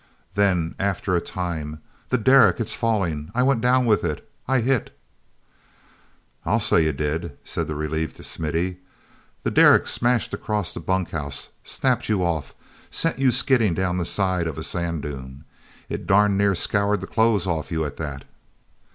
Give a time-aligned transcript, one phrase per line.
[0.33, 3.29] Then, after a time: "The derrick—it's falling!
[3.35, 4.27] I went down with it!...
[4.47, 4.97] I hit—"
[6.43, 8.77] "I'll say you did," said the relieved Smithy.
[9.43, 12.55] "The derrick smashed across the bunkhouse, snapped you off,
[12.89, 15.43] sent you skidding down the side of a sand dune.
[15.87, 18.23] It darned near scoured the clothes off you at that."